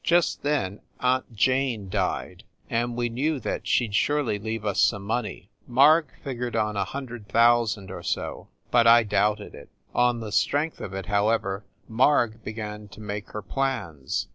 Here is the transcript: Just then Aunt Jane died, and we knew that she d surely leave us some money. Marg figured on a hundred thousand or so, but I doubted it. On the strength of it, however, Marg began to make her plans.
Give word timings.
Just 0.03 0.41
then 0.41 0.81
Aunt 0.99 1.31
Jane 1.35 1.87
died, 1.87 2.43
and 2.71 2.95
we 2.97 3.07
knew 3.07 3.39
that 3.41 3.67
she 3.67 3.85
d 3.87 3.93
surely 3.93 4.39
leave 4.39 4.65
us 4.65 4.81
some 4.81 5.03
money. 5.03 5.51
Marg 5.67 6.07
figured 6.23 6.55
on 6.55 6.75
a 6.75 6.85
hundred 6.85 7.27
thousand 7.27 7.91
or 7.91 8.01
so, 8.01 8.47
but 8.71 8.87
I 8.87 9.03
doubted 9.03 9.53
it. 9.53 9.69
On 9.93 10.19
the 10.19 10.31
strength 10.31 10.81
of 10.81 10.95
it, 10.95 11.05
however, 11.05 11.65
Marg 11.87 12.43
began 12.43 12.87
to 12.87 12.99
make 12.99 13.29
her 13.29 13.43
plans. 13.43 14.27